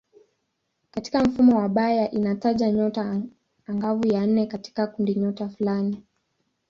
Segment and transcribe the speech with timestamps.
[0.91, 3.21] Katika mfumo wa Bayer inataja nyota
[3.65, 6.03] angavu ya nne katika kundinyota fulani.